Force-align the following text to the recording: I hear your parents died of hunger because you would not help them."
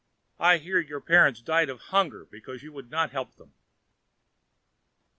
I 0.39 0.57
hear 0.57 0.79
your 0.79 0.99
parents 0.99 1.43
died 1.43 1.69
of 1.69 1.79
hunger 1.79 2.25
because 2.25 2.63
you 2.63 2.71
would 2.73 2.89
not 2.89 3.11
help 3.11 3.35
them." 3.35 3.53